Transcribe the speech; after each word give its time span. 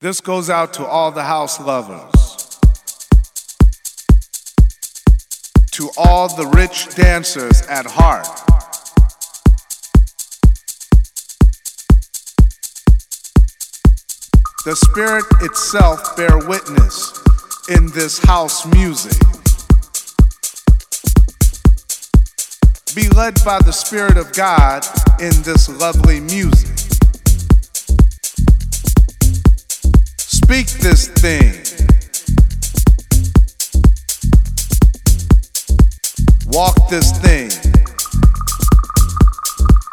This 0.00 0.20
goes 0.20 0.48
out 0.48 0.74
to 0.74 0.86
all 0.86 1.10
the 1.10 1.24
house 1.24 1.58
lovers. 1.58 2.60
To 5.72 5.90
all 5.96 6.28
the 6.28 6.46
rich 6.54 6.94
dancers 6.94 7.62
at 7.62 7.84
heart. 7.84 8.28
The 14.64 14.76
spirit 14.76 15.24
itself 15.40 16.16
bear 16.16 16.46
witness 16.46 17.12
in 17.68 17.90
this 17.90 18.20
house 18.20 18.66
music. 18.66 19.20
Be 22.94 23.08
led 23.08 23.34
by 23.44 23.58
the 23.58 23.72
Spirit 23.72 24.16
of 24.16 24.32
God 24.32 24.84
in 25.20 25.32
this 25.42 25.68
lovely 25.68 26.20
music. 26.20 26.77
Speak 30.48 30.68
this 30.80 31.08
thing. 31.08 31.52
Walk 36.46 36.74
this 36.88 37.12
thing. 37.18 37.50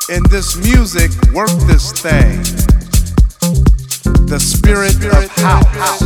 In 0.08 0.24
this 0.30 0.56
music, 0.56 1.12
work 1.34 1.50
this 1.68 1.92
thing. 1.92 2.40
The 4.28 4.40
spirit 4.40 4.96
of 5.04 5.30
house. 5.44 6.00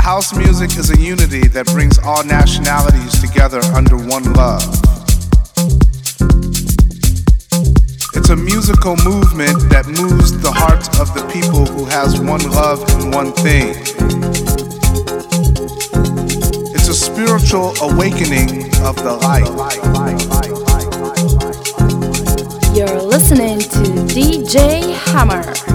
House 0.00 0.32
music 0.36 0.78
is 0.78 0.90
a 0.90 1.00
unity 1.00 1.48
that 1.48 1.66
brings 1.72 1.98
all 1.98 2.22
nationalities 2.22 3.20
together 3.20 3.60
under 3.74 3.96
one 3.96 4.32
love. 4.34 4.89
It's 8.30 8.40
a 8.40 8.44
musical 8.44 8.94
movement 8.98 9.58
that 9.70 9.88
moves 9.88 10.40
the 10.40 10.52
hearts 10.52 10.86
of 11.00 11.12
the 11.14 11.28
people 11.32 11.66
who 11.66 11.84
has 11.86 12.20
one 12.20 12.48
love 12.48 12.80
and 12.90 13.12
one 13.12 13.32
thing. 13.32 13.70
It's 16.72 16.86
a 16.86 16.94
spiritual 16.94 17.74
awakening 17.82 18.66
of 18.86 18.94
the 19.02 19.18
light. 19.20 19.50
You're 22.72 23.02
listening 23.02 23.58
to 23.58 24.14
DJ 24.14 24.94
Hammer. 25.10 25.69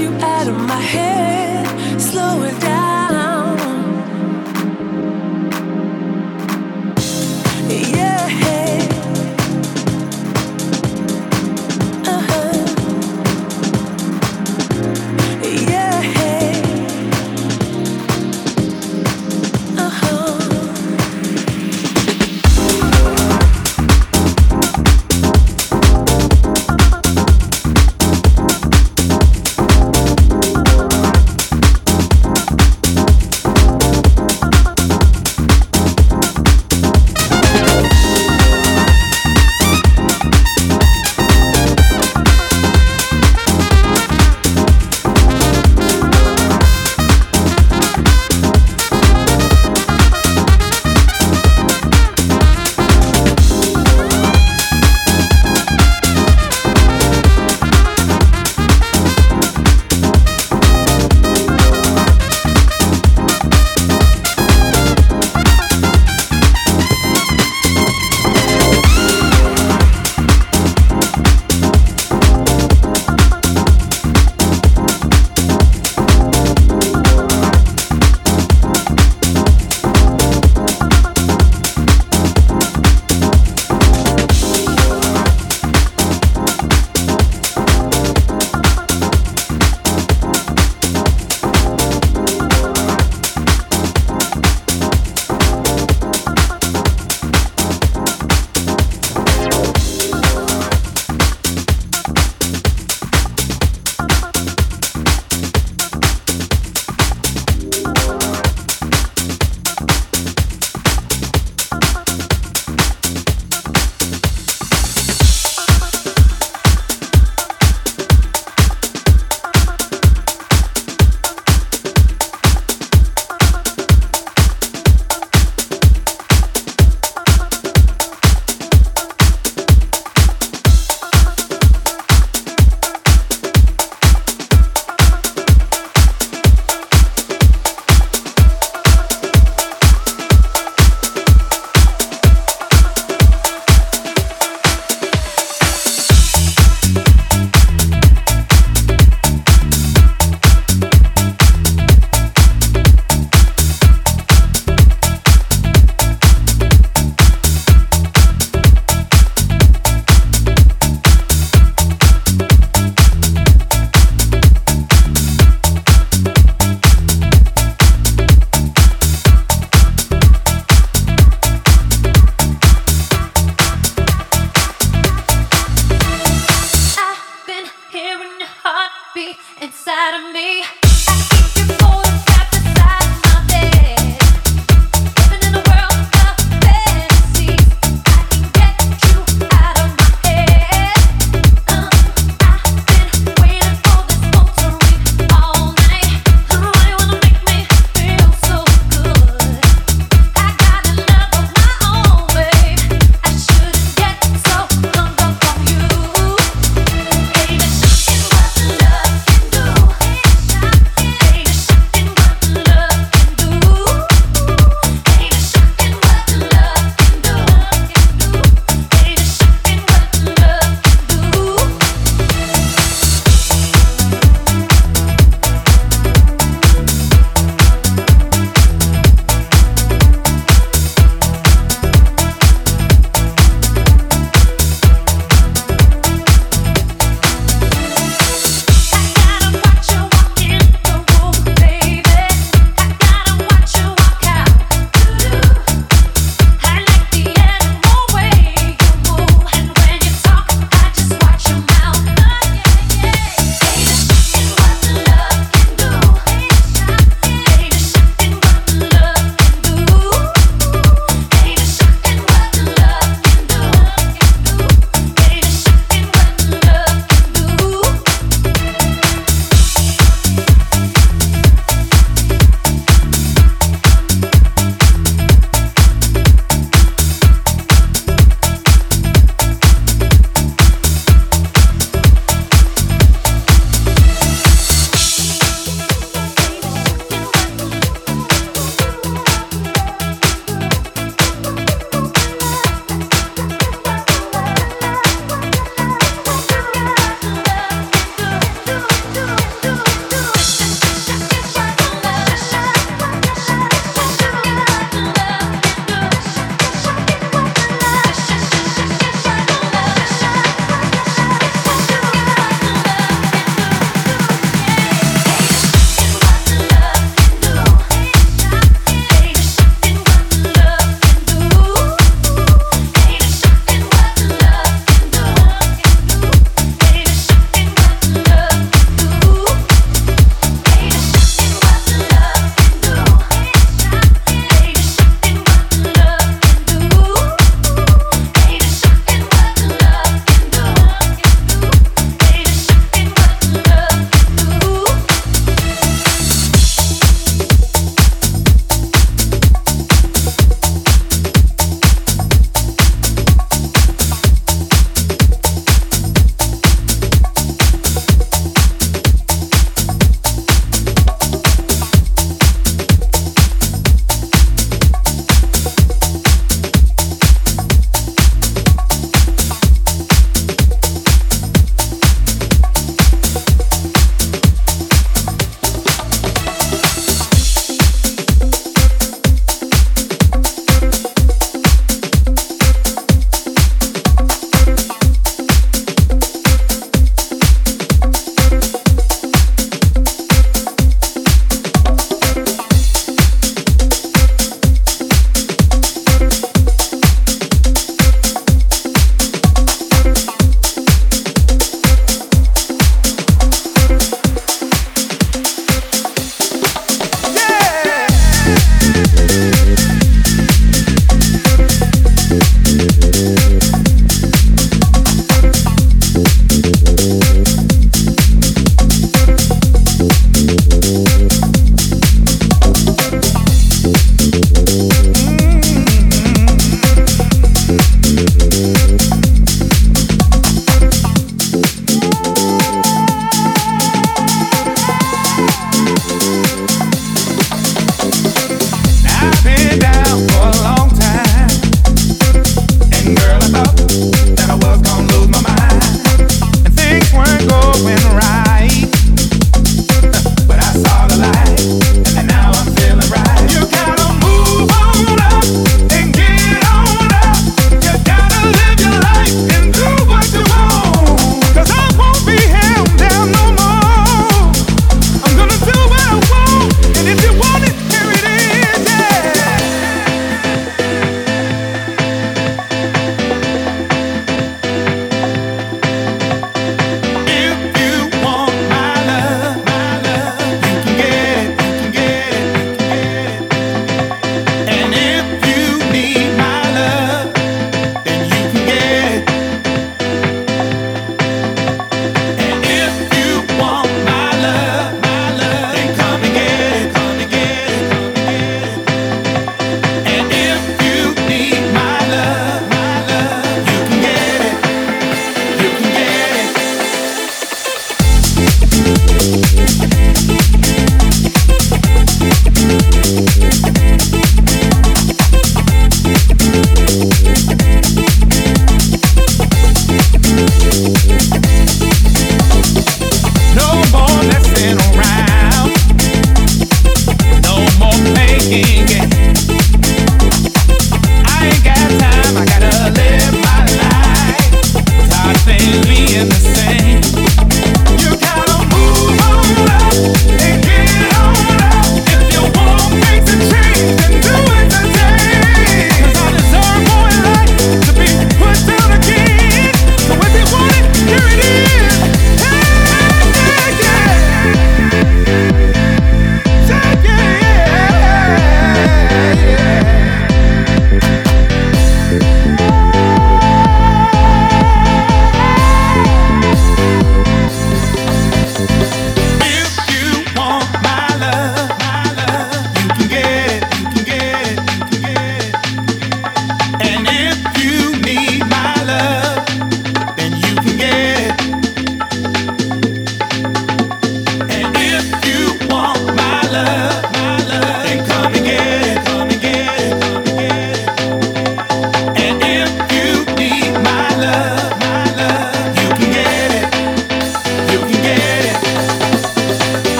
You 0.00 0.12
out 0.20 0.46
of 0.46 0.58
my 0.66 0.80
head. 0.80 1.25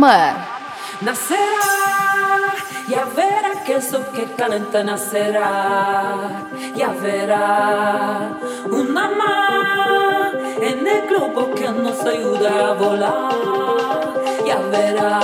Nacerá, 0.00 1.36
ya 2.88 3.04
verá 3.14 3.62
que 3.66 3.76
eso 3.76 4.00
que 4.12 4.24
calienta 4.34 4.82
nacerá, 4.82 6.40
ya 6.74 6.88
verá 6.88 8.30
una 8.64 9.10
más 9.10 10.32
en 10.62 10.86
el 10.86 11.06
globo 11.06 11.54
que 11.54 11.68
nos 11.68 12.00
ayuda 12.06 12.70
a 12.70 12.72
volar, 12.72 14.14
ya 14.46 14.56
verá, 14.72 15.20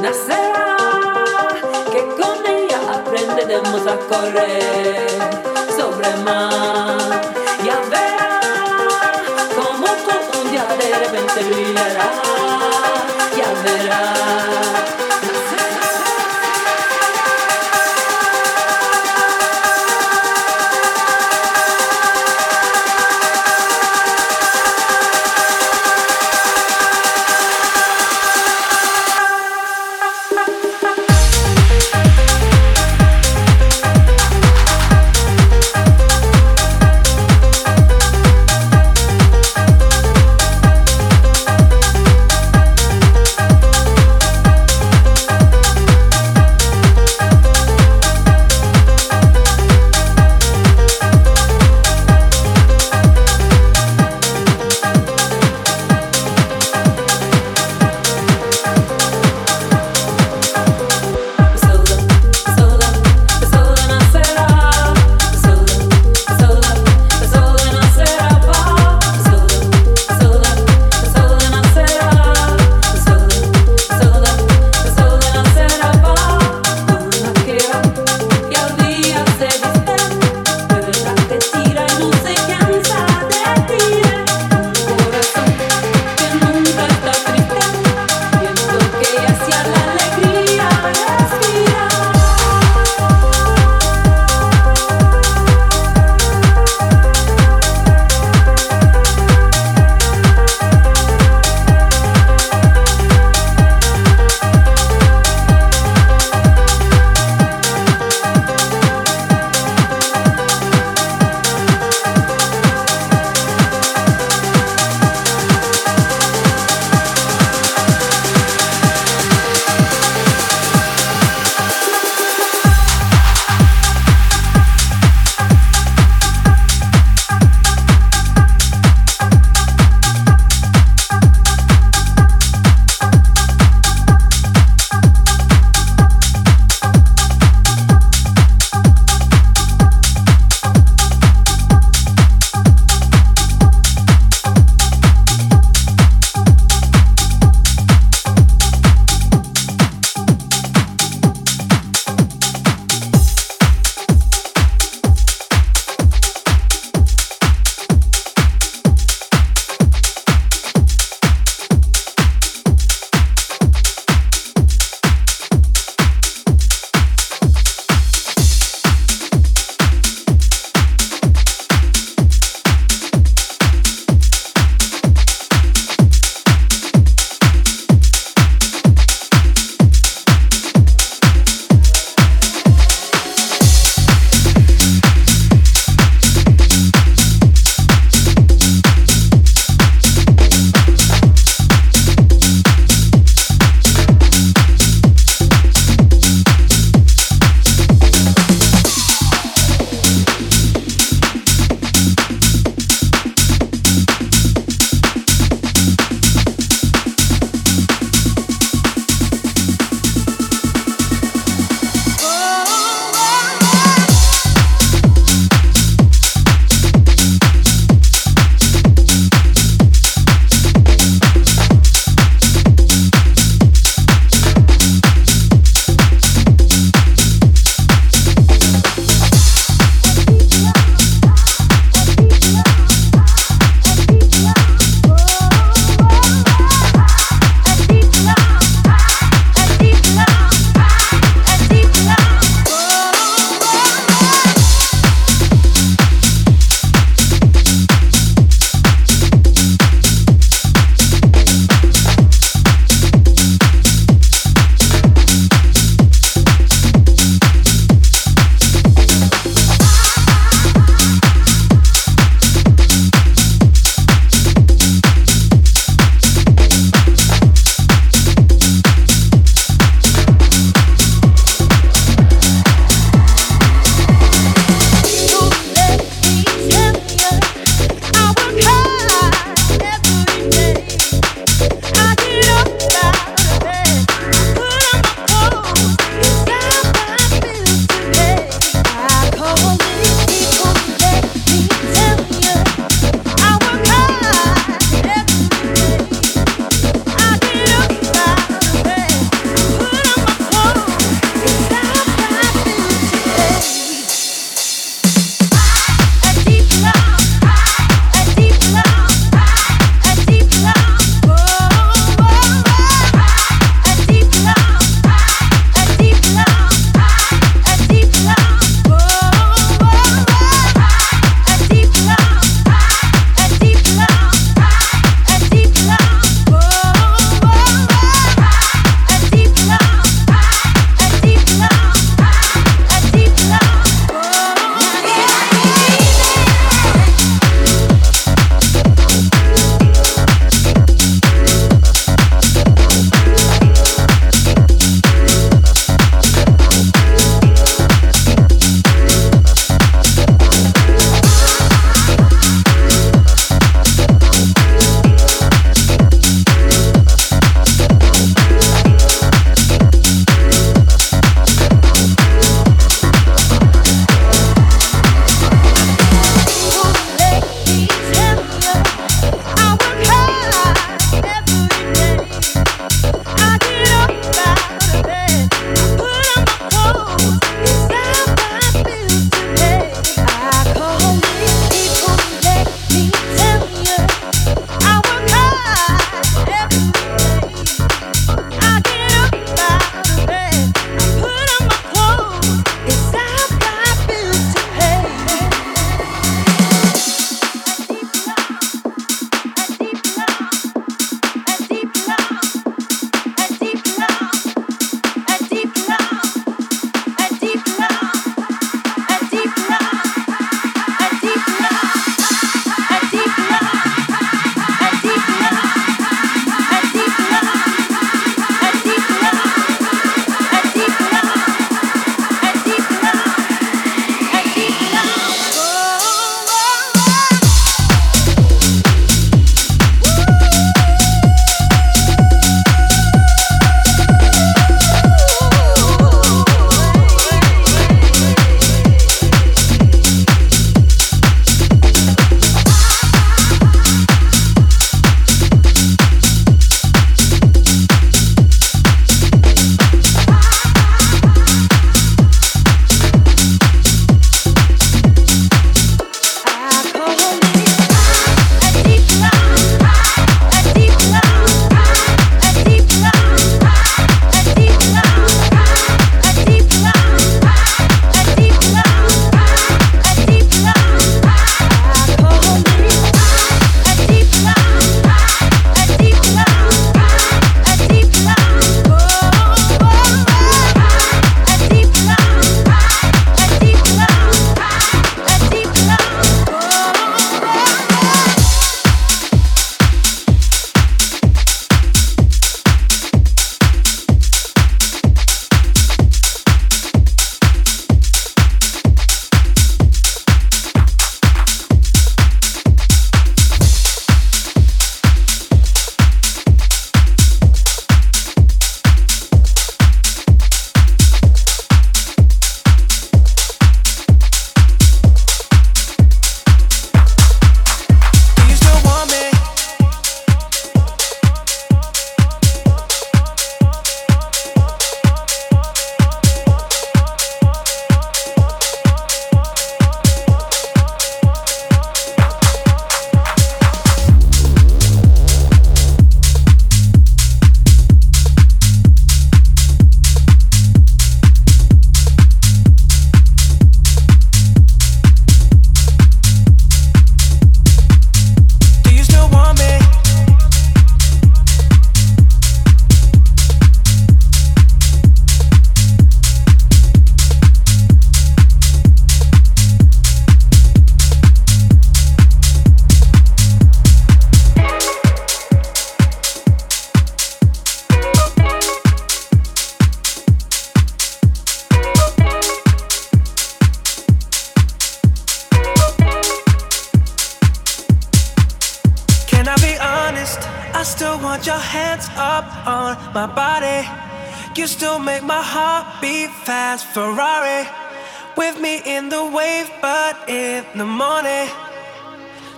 nacerá, 0.00 0.76
que 1.90 2.02
con 2.20 2.46
ella 2.46 2.78
aprenderemos 2.94 3.84
a 3.84 3.96
correr 4.10 5.08
sobre 5.76 6.08
el 6.08 6.22
mar, 6.22 7.20
ya 7.64 7.80
verá, 7.90 8.40
como 9.56 9.86
todo 10.06 10.40
un 10.40 10.50
día 10.52 10.64
de 10.78 10.98
repente 11.00 11.42
brillará, 11.50 12.45
ya. 13.86 15.05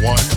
one. 0.00 0.29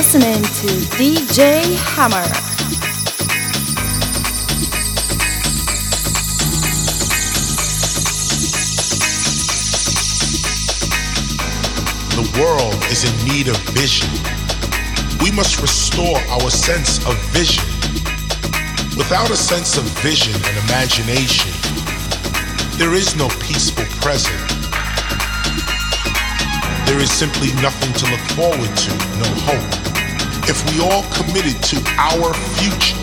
Listening 0.00 0.42
to 0.44 0.66
DJ 0.96 1.60
Hammer. 1.92 2.24
The 12.16 12.40
world 12.40 12.82
is 12.90 13.04
in 13.04 13.28
need 13.28 13.48
of 13.48 13.58
vision. 13.76 14.08
We 15.20 15.30
must 15.32 15.60
restore 15.60 16.16
our 16.30 16.48
sense 16.48 17.04
of 17.06 17.14
vision. 17.28 17.66
Without 18.96 19.28
a 19.28 19.36
sense 19.36 19.76
of 19.76 19.84
vision 20.00 20.34
and 20.34 20.56
imagination, 20.70 21.52
there 22.78 22.94
is 22.94 23.16
no 23.16 23.28
peaceful 23.38 23.84
present. 24.00 24.40
There 26.86 27.00
is 27.00 27.12
simply 27.12 27.52
nothing 27.60 27.92
to 27.92 28.10
look 28.10 28.24
forward 28.32 28.74
to, 28.74 28.90
no 29.18 29.28
hope 29.44 29.79
if 30.50 30.66
we 30.66 30.82
all 30.82 31.06
committed 31.14 31.54
to 31.62 31.78
our 31.94 32.34
future, 32.58 32.98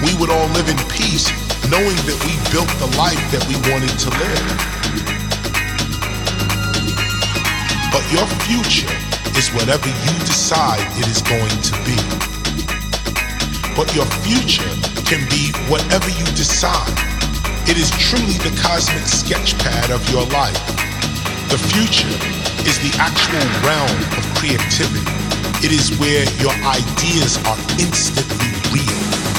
we 0.00 0.08
would 0.16 0.32
all 0.32 0.48
live 0.56 0.64
in 0.72 0.80
peace 0.88 1.28
knowing 1.68 2.00
that 2.08 2.16
we 2.24 2.32
built 2.48 2.70
the 2.80 2.88
life 2.96 3.20
that 3.28 3.44
we 3.44 3.60
wanted 3.68 3.92
to 4.00 4.08
live. 4.16 4.48
But 7.92 8.00
your 8.08 8.24
future 8.48 8.88
is 9.36 9.52
whatever 9.52 9.84
you 9.84 10.14
decide 10.24 10.80
it 10.96 11.04
is 11.04 11.20
going 11.20 11.60
to 11.60 11.74
be. 11.84 11.98
But 13.76 13.92
your 13.92 14.08
future 14.24 14.72
can 15.04 15.28
be 15.28 15.52
whatever 15.68 16.08
you 16.08 16.24
decide. 16.32 16.88
It 17.68 17.76
is 17.76 17.92
truly 18.00 18.40
the 18.40 18.56
cosmic 18.64 19.04
sketchpad 19.04 19.92
of 19.92 20.00
your 20.08 20.24
life. 20.32 20.56
The 21.52 21.60
future 21.60 22.16
is 22.64 22.80
the 22.80 22.96
actual 22.96 23.44
realm 23.60 24.00
of 24.16 24.24
creativity. 24.40 25.15
It 25.62 25.72
is 25.72 25.98
where 25.98 26.24
your 26.38 26.52
ideas 26.64 27.38
are 27.46 27.56
instantly 27.78 28.52
real. 28.72 29.35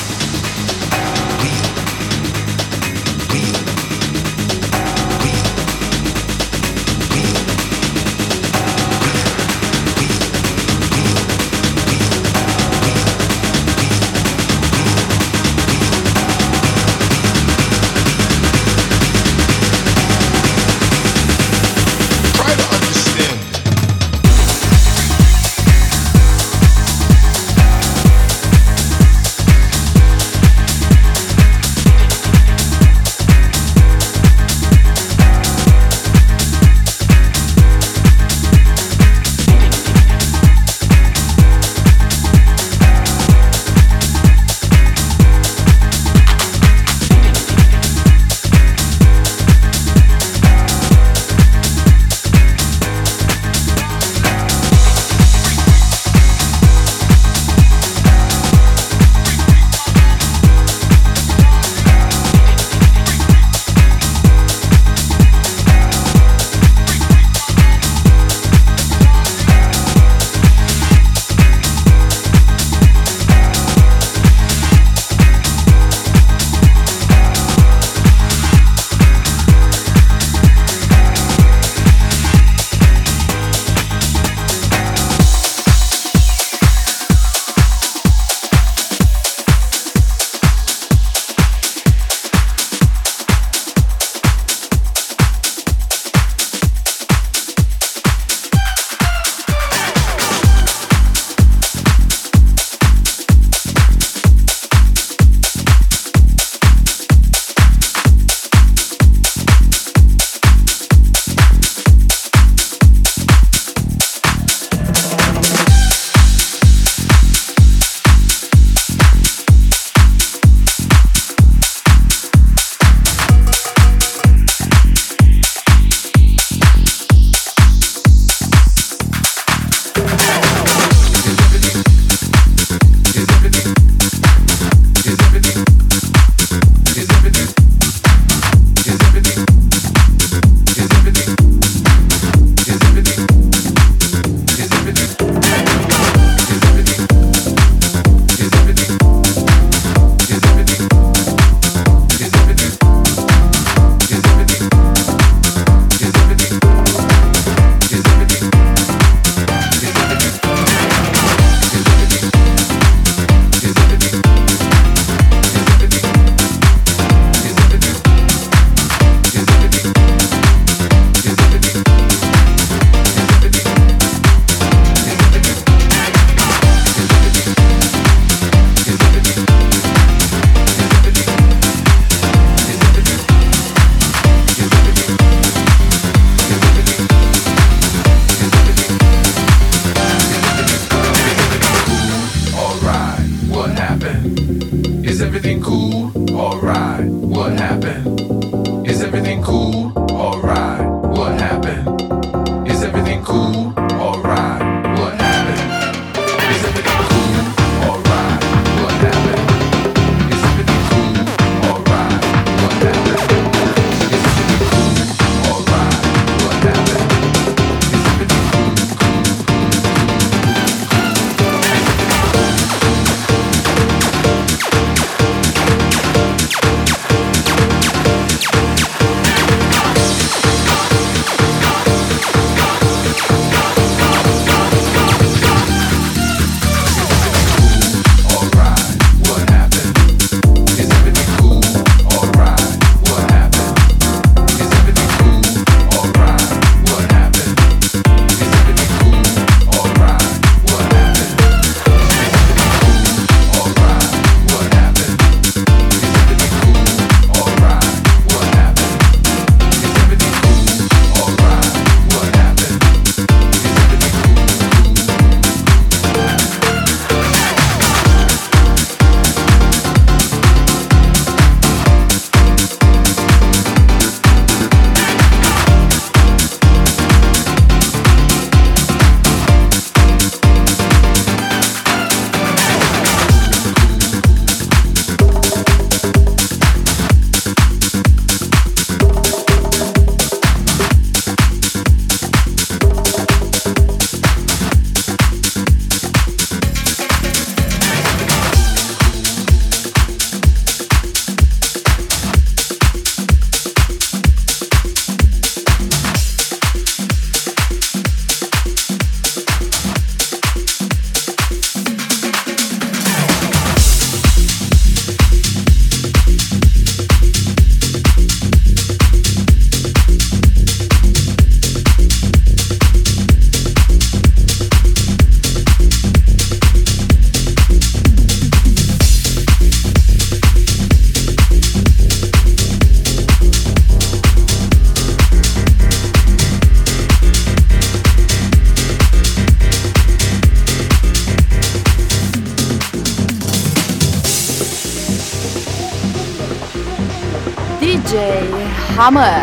Hammer. 349.07 349.36